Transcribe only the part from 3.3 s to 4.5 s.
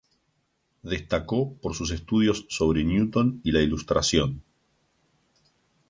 y la Ilustración.